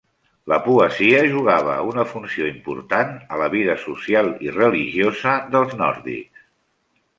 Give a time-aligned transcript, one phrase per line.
[0.51, 6.47] La poesia jugava una funció important a la vida social i religiosa dels nòrdics.